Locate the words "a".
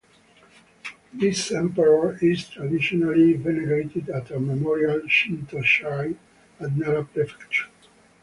4.31-4.39